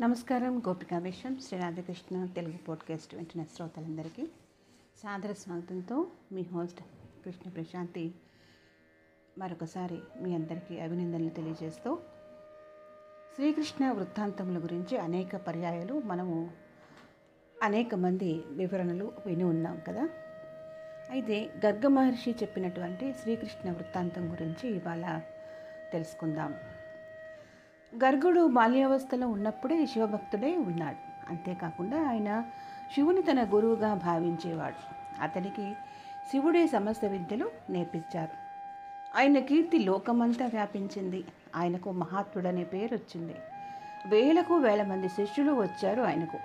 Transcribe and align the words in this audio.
నమస్కారం 0.00 0.62
గోపికా 0.68 0.98
విషయం 0.98 1.40
శ్రీ 1.40 1.58
రాధాకృష్ణ 1.58 2.26
తెలుగు 2.26 2.56
పోడ్కాస్ట్ 2.56 3.14
వింటున్న 3.14 3.44
శ్రోతలందరికీ 3.44 4.26
సాదర 4.96 5.32
స్వాగతంతో 5.32 6.06
మీ 6.32 6.42
హోస్ట్ 6.42 6.80
కృష్ణ 7.24 7.50
ప్రశాంతి 7.50 8.14
మరొకసారి 9.38 9.98
మీ 10.22 10.34
అందరికీ 10.34 10.80
అభినందనలు 10.80 11.28
తెలియజేస్తూ 11.28 11.98
శ్రీకృష్ణ 13.34 13.90
వృత్తాంతముల 13.90 14.58
గురించి 14.58 14.98
అనేక 14.98 15.36
పర్యాయాలు 15.36 16.00
మనము 16.00 16.50
అనేక 17.62 17.94
మంది 17.94 18.42
వివరణలు 18.46 19.12
విని 19.26 19.44
ఉన్నాం 19.44 19.80
కదా. 19.86 20.08
అయితే 21.10 21.50
గర్గ 21.66 21.86
మహర్షి 21.86 22.30
చెప్పినటువంటి 22.30 23.12
శ్రీకృష్ణ 23.12 23.72
వృత్తాంతం 23.72 24.32
గురించి 24.32 24.68
ఇవాళ 24.68 25.20
తెలుసుకుందాం. 25.92 26.54
గర్గుడు 27.94 28.46
బాల్యావస్థలో 28.46 29.28
ఉన్నప్పుడే 29.28 29.86
శివభక్తుడే 29.86 30.56
ఉన్నాడు. 30.56 31.30
అంతేకాకుండా 31.30 32.08
ఆయన 32.08 32.44
శివుని 32.94 33.22
తన 33.22 33.44
గురువుగా 33.44 33.94
భావించేవాడు. 33.94 34.96
అతనికి 35.22 35.72
శివుడే 36.30 36.66
సమస్త 36.66 37.04
విద్యలు 37.04 37.50
నేర్పించారు. 37.70 38.46
ఆయన 39.18 39.38
కీర్తి 39.38 39.78
లోకమంతా 39.78 40.46
వ్యాపించింది. 40.46 41.24
ఆయనకు 41.56 41.92
మహాత్ముడనే 41.92 42.64
పేరు 42.64 42.94
వచ్చింది 42.94 43.34
వేలకు 44.06 44.56
వేల 44.56 44.82
మంది 44.82 45.08
శిష్యులు 45.08 45.52
వచ్చారు 45.52 46.02
ఆయనకు. 46.02 46.38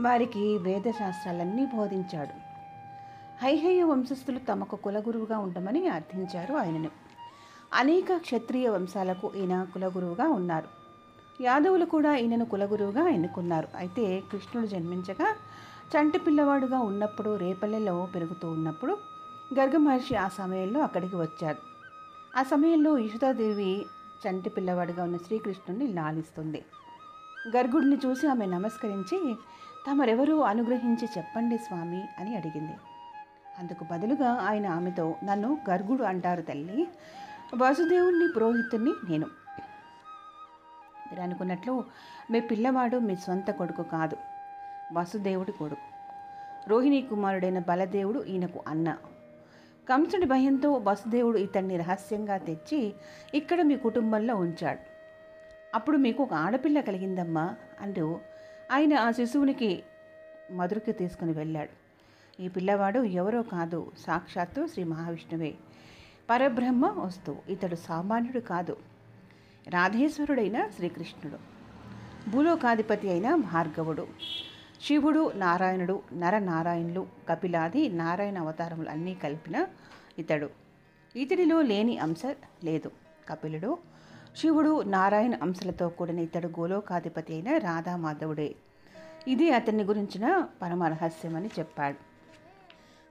వారికి 0.00 0.58
వేదశాస్త్రాలన్నీ 0.58 1.66
బోధించాడు. 1.66 2.46
హైహయ్య 3.44 3.82
వంశస్థులు 3.82 4.38
తమకు 4.38 4.76
కులగురువుగా 4.76 5.38
ఉండమని 5.38 5.88
అర్థించారు 5.88 6.54
ఆయనను. 6.54 7.05
అనేక 7.76 8.16
క్షత్రియ 8.16 8.68
వంశాలకు 8.68 9.26
ఈయన 9.36 9.66
కులగురువుగా 9.74 10.26
ఉన్నారు. 10.28 10.68
యాదవులు 11.40 11.84
కూడా 11.84 12.16
ఈయనను 12.16 12.44
కులగురువుగా 12.44 13.08
ఎన్నుకున్నారు. 13.08 13.68
అయితే 13.76 14.22
కృష్ణుడు 14.32 14.66
జన్మించగా 14.66 15.28
చంటి 15.92 16.18
పిల్లవాడుగా 16.18 16.78
ఉన్నప్పుడు 16.80 17.36
రేపల్లెలో 17.36 18.08
పెరుగుతూ 18.14 18.50
ఉన్నప్పుడు 18.50 18.92
గర్గ 19.58 19.76
మహర్షి 19.76 20.14
ఆ 20.16 20.28
సమయంలో 20.28 20.80
అక్కడికి 20.80 21.16
వచ్చారు 21.16 21.60
ఆ 22.36 22.42
సమయంలో 22.42 22.98
యశోదాదేవి 22.98 23.86
చంటి 24.22 24.50
పిల్లవాడుగా 24.50 25.02
ఉన్న 25.02 25.16
శ్రీకృష్ణుడిని 25.16 25.92
లాలిస్తుంది. 25.92 26.64
గర్గుడిని 27.56 27.96
చూసి 28.06 28.26
ఆమె 28.26 28.46
నమస్కరించి 28.46 29.18
తమరెవరూ 29.86 30.36
అనుగ్రహించి 30.40 31.08
చెప్పండి 31.18 31.58
స్వామి 31.58 32.02
అని 32.18 32.36
అడిగింది. 32.36 32.76
అందుకు 33.58 33.82
బదులుగా 33.92 34.30
ఆయన 34.48 34.66
ఆమెతో 34.66 35.14
నన్ను 35.24 35.58
గర్గుడు 35.70 36.02
అంటారు 36.02 36.42
తల్లి 36.42 36.88
వసుదేవుణ్ణి 37.54 38.28
పురోహితుణ్ణి 38.36 38.92
నేను. 39.08 39.26
మీరు 41.10 41.20
అనుకున్నట్లు 41.20 41.84
మీ 42.30 42.40
పిల్లవాడు 42.40 42.96
మీ 42.96 43.16
సొంత 43.16 43.50
కొడుకు 43.50 43.82
కాదు. 43.82 44.16
వసుదేవుడి 44.92 45.52
కొడుకు. 45.52 45.96
రోహిణీ 46.70 47.02
కుమారుడైన 47.02 47.58
బలదేవుడు 47.58 48.24
ఈయనకు 48.24 48.60
అన్న. 48.66 48.96
కంసుడి 49.88 50.26
భయంతో 50.26 50.72
వసుదేవుడు 50.72 51.38
ఇతన్ని 51.38 51.76
రహస్యంగా 51.76 52.36
తెచ్చి 52.36 52.94
ఇక్కడ 53.34 53.62
మీ 53.62 53.76
కుటుంబంలో 53.76 54.36
ఉంచాడు. 54.36 54.78
అప్పుడు 55.74 55.96
మీకు 55.96 56.22
ఒక 56.22 56.34
ఆడపిల్ల 56.34 56.80
కలిగిందమ్మా 56.80 57.54
అంటూ 57.80 58.20
ఆయన 58.72 58.94
ఆ 58.94 59.10
శిశువునికి 59.10 59.82
మధురికి 60.52 60.92
తీసుకుని 60.92 61.32
వెళ్ళాడు. 61.32 61.86
ఈ 62.42 62.48
పిల్లవాడు 62.48 63.00
ఎవరో 63.00 63.42
కాదు 63.42 63.92
సాక్షాత్తు 63.98 64.66
శ్రీ 64.66 64.84
మహావిష్ణువే. 64.84 65.54
పరబ్రహ్మ 66.30 66.86
వస్తువు. 66.86 67.52
ఇతడు 67.52 67.74
సామాన్యుడు 67.74 68.40
కాదు. 68.40 68.76
రాధేశ్వరుడైన 69.68 70.68
శ్రీకృష్ణుడు. 70.76 71.38
భూలోకాధిపతి 72.30 73.08
అయిన 73.08 73.34
భార్గవుడు. 73.34 74.06
శివుడు 74.82 75.32
నారాయణుడు 75.34 76.02
నరనారాయణులు 76.12 77.06
కపిలాది 77.28 77.88
నారాయణ 77.88 78.38
అవతారములు 78.38 78.88
అన్నీ 78.88 79.14
కలిపిన 79.14 79.66
ఇతడు. 80.18 80.50
ఇతడిలో 81.16 81.62
లేని 81.62 81.98
అంశ 81.98 82.22
లేదు. 82.64 82.90
కపిలుడు 83.28 83.78
శివుడు 84.36 84.82
నారాయణ 84.82 85.34
అంశలతో 85.42 85.88
కూడిన 85.88 86.18
ఇతడు 86.18 86.48
గోలోకాధిపతి 86.48 87.32
అయిన 87.32 87.56
రాధామాధవుడే. 87.56 88.54
ఇది 89.28 89.50
అతన్ని 89.50 89.82
గురించిన 89.82 90.48
పరమ 90.62 90.84
రహస్యమని 90.84 91.50
చెప్పాడు. 91.58 91.96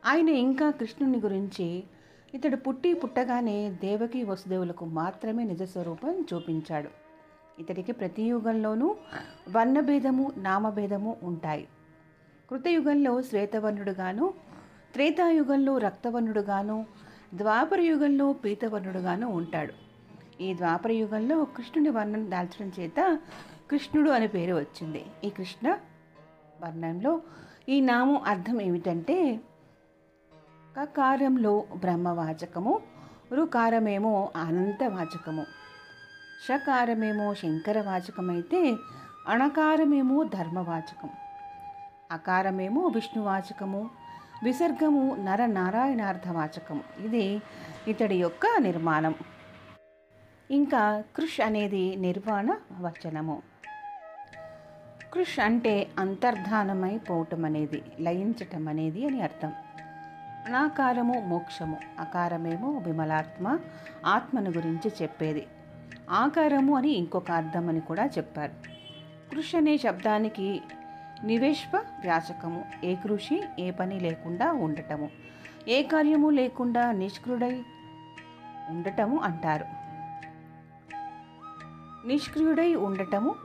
ఆయన 0.08 0.30
ఇంకా 0.30 0.72
కృష్ణుని 0.72 1.20
గురించి 1.20 1.84
ఇతడు 2.36 2.56
పుట్టి 2.56 2.94
పుట్టగానే 2.94 3.70
దేవకి 3.70 4.24
వసుదేవులకు 4.24 4.86
మాత్రమే 4.86 5.44
నిజస్వరూపం 5.44 6.26
చూపించాడు. 6.34 6.90
ఇతడికి 7.60 7.92
ప్రతి 7.92 8.24
యుగంలోనూ 8.24 8.96
వర్ణభేదము 9.50 10.32
నామభేదము 10.38 11.18
ఉంటాయి. 11.24 11.68
కృతయుగంలో 12.52 13.22
శ్వేతవర్ణుడుగాను 13.22 14.34
త్రేతాయుగంలో 14.94 15.78
రక్తవర్ణుడుగాను 15.78 16.86
ద్వాపర 17.34 17.82
యుగంలో 17.82 18.34
పీతవర్ణుడుగాను 18.34 19.28
ఉంటాడు. 19.28 19.74
ఈ 20.44 20.54
ద్వాపర 20.54 20.92
యుగంలో 20.92 21.46
కృష్ణుని 21.46 21.90
వర్ణం 21.90 22.32
దాల్చడం 22.32 22.72
చేత 22.80 23.20
కృష్ణుడు 23.72 24.10
అనే 24.10 24.28
పేరు 24.28 24.56
వచ్చింది. 24.56 25.06
ఈ 25.24 25.30
కృష్ణ 25.30 25.78
వర్ణంలో 26.64 27.22
ఈ 27.70 27.82
నామం 27.82 28.18
అర్థం 28.18 28.62
ఏమిటంటే 28.62 29.40
కకారంలో 30.80 31.66
బ్రహ్మవాచకము 31.76 32.80
రుకారమేమో 33.34 34.32
అనంతవాచకము. 34.36 35.46
షకారమేమో 36.48 37.34
శంకరవాచకమైతే 37.34 38.76
అణకారమేమో 39.28 40.24
ధర్మవాచకం. 40.24 41.10
అకారమేమో 42.12 42.88
విష్ణువాచకము 42.88 43.90
విసర్గము 44.44 45.16
నరనారాయణార్థవాచకము 45.16 46.84
ఇది 47.06 47.42
ఇతడి 47.88 48.16
యొక్క 48.16 48.46
నిర్మాణం. 48.60 49.16
ఇంకా 50.52 51.04
కృష్ 51.16 51.42
అనేది 51.42 51.96
నిర్వాణ 51.96 52.56
వచనము. 52.82 53.42
కృష్ 55.14 55.40
అంటే 55.40 55.88
అంతర్ధానమై 56.00 56.98
పోవటం 56.98 57.46
అనేది 57.46 57.84
లయించటం 58.00 58.68
అనేది 58.68 59.08
అని 59.08 59.22
అర్థం. 59.22 59.54
అనాకారము 60.48 61.22
మోక్షము. 61.22 61.78
అకారమేమో 62.00 62.72
విమలాత్మ. 62.72 63.60
ఆత్మను 64.06 64.52
గురించి 64.52 64.92
చెప్పేది. 65.02 65.48
ఆకారము 66.10 66.78
అని 66.78 66.90
ఇంకొక 66.90 67.32
అర్థం 67.32 67.70
అని 67.70 67.80
కూడా 67.80 68.06
చెప్పారు. 68.06 68.52
కృషి 69.32 69.58
అనే 69.58 69.78
శబ్దానికి 69.78 70.62
నివేష్ప 71.24 71.76
వ్యాచకము. 71.76 72.66
ఏ 72.84 72.96
కృషి 72.96 73.44
ఏ 73.60 73.72
పని 73.72 74.00
లేకుండా 74.00 74.52
ఉండటము. 74.52 75.10
ఏ 75.68 75.84
కార్యము 75.84 76.30
లేకుండా 76.30 76.92
నిష్క్రుడై 76.92 77.64
ఉండటము 78.70 79.20
అంటారు. 79.20 79.66
నిష్క్రియుడై 82.08 82.76
ఉండటము 82.76 83.36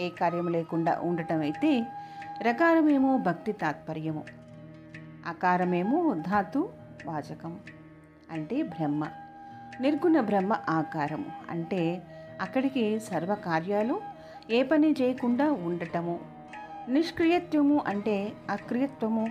ఏ 0.00 0.08
కార్యము 0.08 0.48
లేకుండా 0.48 1.00
ఉండటం 1.00 1.40
అయితే 1.40 1.86
రకారమేమో 2.42 3.18
భక్తి 3.18 3.52
తాత్పర్యము. 3.52 4.24
అకారమేమో 5.26 6.14
ధాతు 6.14 6.70
వాచకము 7.06 7.58
అంటే 8.32 8.62
బ్రహ్మ. 8.62 9.08
నిర్గుణ 9.80 10.20
బ్రహ్మ 10.20 10.56
ఆకారము. 10.68 11.24
అంటే 11.50 12.02
అక్కడికి 12.40 13.00
సర్వ 13.00 13.34
కార్యాలు 13.34 14.00
ఏ 14.50 14.62
పని 14.62 14.92
చేయకుండా 14.92 15.52
ఉండటము. 15.52 16.20
నిష్క్రియత్వము 16.88 17.80
అంటే 17.86 18.32
అక్రియత్వము. 18.50 19.28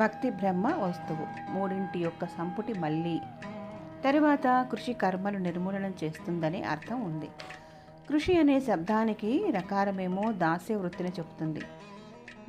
భక్తి 0.00 0.30
బ్రహ్మ 0.30 0.66
వస్తువు. 0.66 1.52
మూడింటి 1.52 1.98
యొక్క 1.98 2.24
సంపుటి 2.24 2.74
మళ్ళీ. 2.74 3.20
తరువాత 4.04 4.46
కృషి 4.46 4.92
కర్మలు 4.92 5.38
నిర్మూలనం 5.38 5.94
చేస్తుందని 6.04 6.62
అర్థం 6.62 7.00
ఉంది. 7.00 7.28
కృషి 8.08 8.40
అనే 8.40 8.60
శబ్దానికి 8.60 9.50
రకారమేమో 9.50 10.32
దాస్య 10.32 10.76
వృత్తిని 10.76 11.08
చెప్తుంది. 11.08 11.60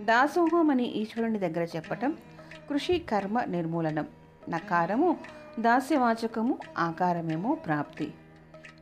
దాసోహం 0.01 0.69
అని 0.69 0.83
ఈశ్వరుని 0.83 1.39
దగ్గర 1.39 1.67
చెప్పటం 1.75 2.17
కృషి 2.69 2.99
కర్మ 2.99 3.43
నిర్మూలనం. 3.43 4.07
నకారము 4.49 5.17
దాస్యవాచకము 5.59 6.57
ఆకారమేమో 6.77 7.55
ప్రాప్తి. 7.55 8.13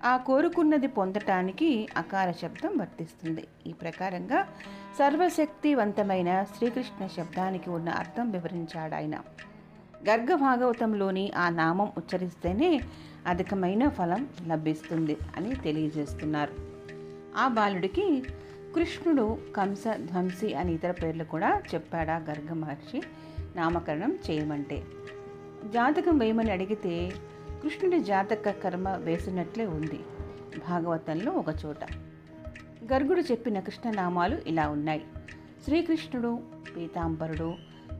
ఆ 0.05 0.17
కోరుకున్నది 0.17 0.87
పొందటానికి 0.87 1.87
అకార 1.97 2.31
శబ్దం 2.31 2.77
వర్తిస్తుంది. 2.77 3.47
ఈ 3.67 3.73
ప్రకారంగా 3.73 4.43
సర్వశక్తివంతమైన 4.99 6.43
శ్రీకృష్ణ 6.43 7.07
శబ్దానికి 7.07 7.69
ఉన్న 7.69 7.89
అర్థం 7.89 8.31
వివరించాడు 8.31 8.95
ఆయన 8.95 9.15
గర్గ 10.09 10.35
భాగవతంలోని 10.35 11.31
ఆ 11.31 11.49
నామం 11.49 11.91
ఉచ్చరిస్తేనే 11.97 12.81
అధికమైన 13.27 13.89
ఫలం 13.89 14.27
లభిస్తుంది 14.47 15.17
అని 15.37 15.55
తెలియజేస్తున్నారు. 15.55 16.53
ఆ 17.37 17.47
బాలుడికి 17.47 18.23
కృష్ణుడు 18.75 19.37
కంస 19.55 19.83
ధ్వంసి 19.95 20.53
అని 20.53 20.73
ఇతర 20.73 20.91
పేర్లు 20.91 21.23
కూడా 21.23 21.61
చెప్పాడా 21.73 22.17
గర్గ 22.17 22.53
మహర్షి? 22.53 23.01
నామకరణం 23.55 24.17
చేయమంటే. 24.29 24.83
జాతకం 25.73 26.17
వేయమని 26.17 26.51
అడిగితే 26.51 27.11
కృష్ణుడి 27.63 27.99
జాతక 27.99 28.49
కర్మ 28.49 28.89
వేసినట్లే 28.89 29.65
ఉంది. 29.65 29.99
భాగవతంలో 30.69 31.31
ఒక 31.31 31.45
చోట. 31.65 31.83
గర్గుడు 32.93 33.21
చెప్పిన 33.21 33.59
కృష్ణనామాలు 33.59 34.37
ఇలా 34.47 34.69
ఉన్నాయి. 34.69 35.05
శ్రీకృష్ణుడు 35.63 36.39
పీతాంబరుడు 36.75 37.53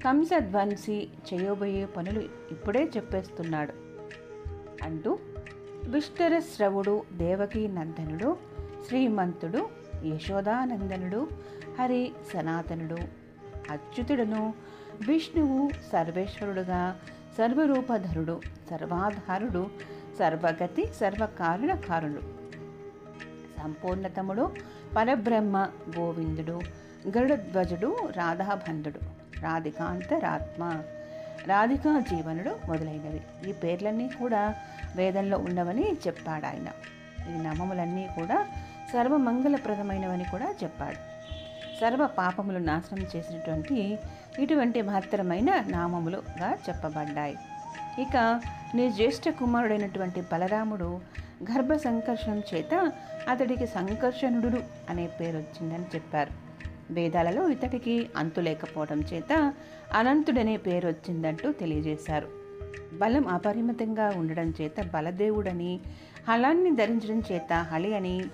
కంసధ్వంసి 0.04 1.10
చేయబోయే 1.34 1.86
పనులు 1.86 2.20
ఇప్పుడే 2.52 2.90
చెప్పేస్తున్నాడు. 2.96 3.74
అంటూ 4.84 5.20
విష్టరశ్రవుడు 5.88 7.04
దేవకీ 7.14 7.68
నందనుడు 7.68 8.38
శ్రీమంతుడు 8.88 9.81
యశోదానందనుడు 10.06 11.30
హరి 11.80 12.12
సనాతనుడు 12.34 12.98
అచ్యుతుడను 13.70 14.54
విష్ణువు 15.08 15.70
సర్వేశ్వరుడుగా 15.92 17.00
సర్వరూపధరుడు 17.38 18.42
సర్వాధారుడు 18.70 19.70
సర్వగతి 20.20 20.86
సర్వకారణ 21.00 21.76
కారుడు 21.76 22.22
సంపూర్ణతముడు 23.62 24.52
పరబ్రహ్మ 24.96 25.68
గోవిందుడు 25.98 26.62
గరుడధ్వజుడు 27.18 28.10
రాధాబంధుడు 28.18 29.00
రాధికాంతరాత్మ 29.40 30.82
రాధికా 31.48 32.00
జీవనుడు 32.00 32.68
మొదలైనవి. 32.68 33.50
ఈ 33.50 33.54
పేర్లన్నీ 33.54 34.10
కూడా 34.10 34.56
వేదంలో 34.96 35.38
ఉండవని 35.38 35.98
చెప్పాడు 36.08 36.46
ఆయన 36.46 36.70
ఈ 37.34 37.44
నామములన్నీ 37.44 38.08
కూడా 38.16 38.46
సర్వమంగళప్రదమైనవని 38.94 40.24
కూడా 40.24 40.56
చెప్పాడు. 40.64 41.12
సర్వ 41.82 42.08
పాపములు 42.08 42.58
నాశనం 42.58 43.06
చేసినటువంటి 43.16 44.00
ఇటువంటి 44.40 44.82
మహత్తరమైన 44.82 45.64
నామములుగా 45.68 46.58
చెప్పబడ్డాయి. 46.70 47.36
ఇక 48.02 48.42
నీ 48.76 48.92
జ్యేష్ఠ 48.92 49.30
కుమారుడైనటువంటి 49.30 50.22
బలరాముడు 50.22 51.00
గర్భ 51.44 51.74
సంకర్షణం 51.74 52.42
చేత 52.54 52.92
అతడికి 53.30 53.68
సంకర్షణుడు 53.68 54.60
అనే 54.90 55.08
పేరు 55.08 55.38
వచ్చిందని 55.38 55.86
చెప్పారు. 55.96 56.32
వేదాలలో 56.94 57.50
ఇతడికి 57.50 58.10
అంతు 58.18 58.42
లేకపోవడం 58.42 59.02
చేత 59.02 59.54
అనంతుడనే 59.94 60.58
పేరు 60.58 60.88
వచ్చిందంటూ 60.88 61.52
తెలియజేశారు. 61.52 62.28
బలం 62.94 63.28
అపరిమితంగా 63.28 64.14
ఉండడం 64.16 64.54
చేత 64.62 64.92
బలదేవుడని 64.94 65.80
హలాన్ని 66.30 66.76
ధరించడం 66.76 67.24
చేత 67.32 67.54
హళి 67.54 67.96
అని 67.96 68.26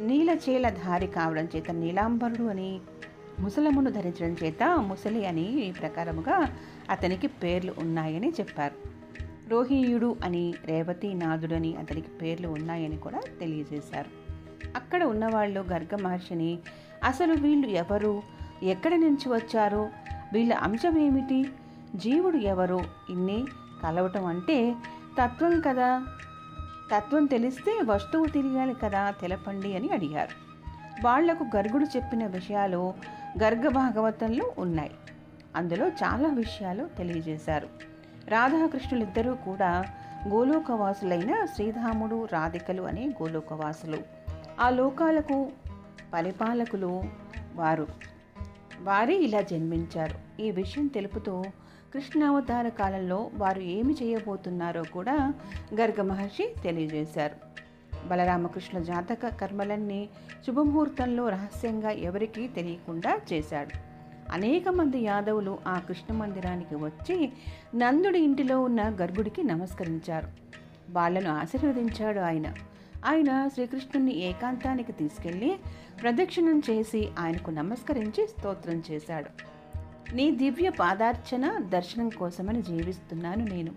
నీలచీల 0.00 0.68
ధారి 0.68 1.06
కావడం 1.06 1.48
చేత 1.56 1.70
నీలాంబరుడు 1.70 2.42
అని 2.42 2.80
ముసలమును 3.40 3.90
ధరించడం 3.90 4.36
చేత 4.42 4.62
ముసలి 4.62 5.26
అని 5.26 5.68
ఈ 5.68 5.70
ప్రకారముగా 5.70 6.56
అతనికి 6.90 7.26
పేర్లు 7.26 7.74
ఉన్నాయని 7.78 8.30
చెప్పారు. 8.30 8.74
రోహిణీయుడు 9.48 10.16
అని 10.24 10.54
రేవతీనాథుడు 10.64 11.54
అని 11.54 11.76
అతనికి 11.76 12.08
పేర్లు 12.08 12.48
ఉన్నాయని 12.48 12.96
కూడా 12.96 13.20
తెలియజేశారు. 13.40 14.10
అక్కడ 14.76 15.04
ఉన్నవాళ్ళు 15.04 15.60
గర్గ 15.60 15.96
మహర్షిని 16.02 16.58
అసలు 17.04 17.34
వీళ్ళు 17.34 17.66
ఎవరు? 17.66 18.22
ఎక్కడి 18.62 18.98
నుంచి 18.98 19.28
వచ్చారు? 19.28 19.88
వీళ్ళ 20.32 20.54
అంశం 20.54 20.98
ఏమిటి? 20.98 21.48
జీవుడు 21.96 22.36
ఎవరు? 22.36 22.80
ఇన్ని 23.10 23.44
కలవటం 23.82 24.26
అంటే 24.26 24.74
తత్వం 25.22 25.60
కదా. 25.60 26.06
తత్వం 26.92 27.24
తెలిస్తే 27.24 27.82
వస్తువు 27.84 28.26
తెలియాలి 28.26 28.74
కదా 28.74 29.10
తెలపండి 29.10 29.76
అని 29.76 29.92
అడిగారు. 29.92 30.44
వాళ్ళకు 31.04 31.56
గర్గుడు 31.56 31.84
చెప్పిన 31.84 32.26
విషయాలు 32.26 32.94
గర్గ 33.42 33.68
భాగవతంలో 33.68 34.52
ఉన్నాయి. 34.58 34.90
అందులో 35.56 35.88
చాలా 35.88 36.28
విషయాలు 36.28 36.88
తెలియజేశారు. 36.98 37.68
రాధాకృష్ణులిద్దరూ 38.28 39.34
కూడా 39.34 39.84
గోలోకవాసులైన 40.28 41.44
శ్రీధాముడు 41.44 42.28
రాధికలు 42.32 42.82
అనే 42.82 43.08
గోలోకవాసులు. 43.08 43.98
ఆ 44.60 44.70
లోకాలకు 44.70 45.50
పరిపాలకులు 46.12 47.02
వారు. 47.54 47.86
వారే 48.80 49.14
ఇలా 49.14 49.40
జన్మించారు. 49.40 50.42
ఈ 50.42 50.50
విషయం 50.50 50.86
తెలుపుతూ 50.86 51.44
కృష్ణావతార 51.94 52.68
కాలంలో 52.68 53.30
వారు 53.34 53.60
ఏమి 53.60 53.94
చేయబోతున్నారో 53.94 54.82
కూడా 54.92 55.34
గర్గ 55.74 56.02
మహర్షి 56.02 56.54
తెలియజేశారు. 56.62 57.54
బలరామకృష్ణ 58.08 58.78
జాతక 58.78 59.26
కర్మలన్నీ 59.26 60.08
శుభముహూర్తంలో 60.46 61.28
రహస్యంగా 61.28 61.90
ఎవరికీ 61.90 62.48
తెలియకుండా 62.48 63.20
చేశాడు. 63.32 63.70
అనేక 64.32 64.68
మంది 64.68 64.98
యాదవులు 64.98 65.58
ఆ 65.66 65.78
కృష్ణ 65.78 66.14
మందిరానికి 66.14 66.74
వచ్చి 66.74 67.32
నందుడి 67.74 68.18
ఇంటిలో 68.18 68.62
ఉన్న 68.62 68.82
గర్గుడికి 68.82 69.44
నమస్కరించారు. 69.44 70.28
వాళ్ళను 70.90 71.30
ఆశీర్వదించాడు 71.30 72.20
ఆయన. 72.20 72.54
ఆయన 73.06 73.48
శ్రీకృష్ణుని 73.48 74.16
ఏకాంతానికి 74.16 74.92
తీసుకెళ్ళి 74.92 75.56
ప్రదక్షిణం 76.02 76.62
చేసి 76.70 77.08
ఆయనకు 77.18 77.50
నమస్కరించి 77.50 78.26
స్తోత్రం 78.26 78.82
చేశాడు. 78.90 79.53
నీ 80.12 80.30
దివ్య 80.30 80.70
పాదార్చన 80.70 81.58
దర్శనం 81.58 82.08
కోసమని 82.08 82.62
జీవిస్తున్నాను 82.62 83.44
నేను. 83.44 83.72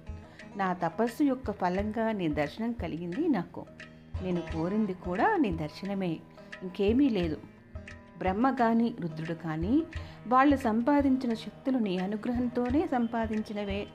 నా 0.58 0.74
తపస్సు 0.74 1.24
యొక్క 1.24 1.52
ఫలంగా 1.52 2.12
నీ 2.12 2.28
దర్శనం 2.28 2.72
కలిగింది 2.72 3.28
నాకు. 3.28 3.66
నేను 4.22 4.42
కోరింది 4.42 4.94
కూడా 4.94 5.38
నీ 5.38 5.52
దర్శనమే. 5.52 6.18
ఇంకేమీ 6.64 7.10
లేదు. 7.10 7.38
బ్రహ్మ 8.18 8.50
కానీ 8.50 8.96
రుద్రుడు 9.02 9.34
కానీ 9.34 9.84
వాళ్ళు 10.28 10.58
సంపాదించిన 10.58 11.34
శక్తులు 11.34 11.78
నీ 11.78 11.98
అనుగ్రహంతోనే 11.98 12.88
సంపాదించినవే. 12.88 13.88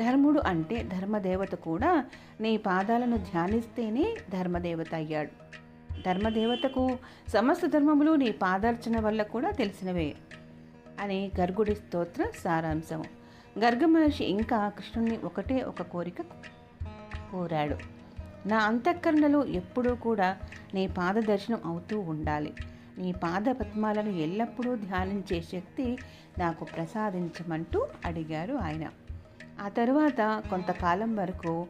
ధర్ముడు 0.00 0.40
అంటే 0.46 0.82
ధర్మదేవత 0.82 1.52
కూడా 1.52 2.04
నీ 2.40 2.56
పాదాలను 2.56 3.16
ధ్యానిస్తేనే 3.16 4.16
ధర్మదేవత 4.32 4.94
అయ్యాడు. 4.94 5.30
ధర్మదేవతకు 6.06 6.98
సమస్త 7.28 7.66
ధర్మములు 7.66 8.12
నీ 8.12 8.32
పాదార్చన 8.32 9.00
వల్ల 9.00 9.22
కూడా 9.22 9.50
తెలిసినవే. 9.50 10.14
అనే 11.00 11.30
గర్గుడి 11.40 11.74
స్తోత్ర 11.74 12.30
సారాంశము. 12.44 13.04
గర్గ 13.58 13.86
మహర్షి 13.86 14.24
ఇంకా 14.24 14.68
కృష్ణుని 14.68 15.18
ఒకటే 15.24 15.62
ఒక 15.62 15.82
కోరిక 15.82 16.22
కోరాడు. 17.32 17.76
నా 18.48 18.58
అంతఃకరణలో 18.58 19.44
ఎప్పుడూ 19.44 19.94
కూడా 19.94 20.36
నీ 20.74 20.86
పాద 20.86 21.14
దర్శనం 21.14 21.60
అవుతూ 21.64 22.00
ఉండాలి. 22.00 22.54
నీ 22.98 23.12
పాద 23.12 23.42
పద్మాలను 23.50 24.08
ఎల్లప్పుడూ 24.08 24.76
ధ్యానించే 24.76 25.40
శక్తి 25.40 25.98
నాకు 26.38 26.64
ప్రసాదించమంటూ 26.64 27.86
అడిగారు 28.04 28.54
ఆయన. 28.54 28.88
ఆ 29.60 29.68
తరువాత 29.68 30.42
కొంతకాలం 30.50 31.16
వరకు 31.16 31.66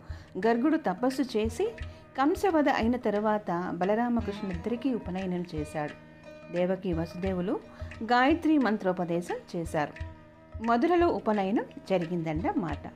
గర్గుడు 0.46 0.76
తపస్సు 0.76 1.22
చేసి 1.22 1.72
కంసవధ 2.18 2.68
అయిన 2.68 2.96
తరువాత 2.96 3.72
బలరామకృష్ణుడిద్దరికీ 3.74 4.94
ఉపనయనం 4.94 5.44
చేశాడు. 5.54 6.13
దేవకి 6.52 6.92
వసుదేవులు 6.92 7.60
గాయత్రి 8.02 8.58
మంత్రోపదేశం 8.58 9.36
చేశారు. 9.56 9.92
మధురలో 10.62 11.06
ఉపనయనం 11.08 11.64
జరిగిందన్నమాట 11.88 12.92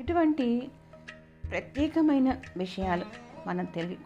ఇటువంటి 0.00 0.70
ప్రత్యేకమైన 1.50 2.36
విషయాలు 2.56 3.04
మనం 3.46 3.64
తెలి 3.64 3.98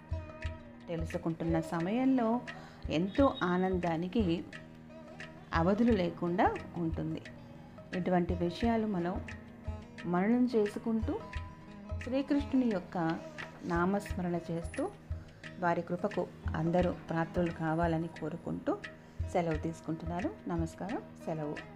తెలుసుకుంటున్న 0.89 1.61
సమయంలో 1.61 2.41
ఎంతో 2.91 3.35
ఆనందానికి 3.43 4.45
అవధులు 5.55 5.93
లేకుండా 5.93 6.55
ఉంటుంది. 6.77 7.23
ఇటువంటి 7.99 8.35
విషయాలు 8.35 8.87
మనం 8.87 9.21
మననం 10.07 10.49
చేసుకుంటూ 10.57 11.21
శ్రీకృష్ణుని 12.03 12.71
యొక్క 12.75 13.19
నామస్మరణ 13.65 14.39
చేస్తూ 14.51 14.89
వారి 15.63 15.83
కృపకు 15.83 16.27
అందరూ 16.57 16.95
పాత్రలు 17.11 17.51
కావాలని 17.51 18.09
కోరుకుంటూ 18.09 18.79
సెలవు 19.33 19.57
తీసుకుంటున్నారు. 19.57 20.31
నమస్కారం. 20.49 21.03
సెలవు. 21.25 21.72